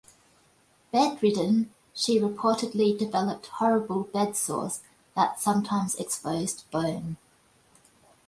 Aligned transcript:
Bedridden, 0.91 1.71
she 1.93 2.19
reportedly 2.19 2.97
developed 2.97 3.45
horrible 3.45 4.05
bed 4.05 4.35
sores 4.35 4.81
that 5.15 5.39
sometimes 5.39 5.93
exposed 5.93 6.63
bone. 6.71 7.17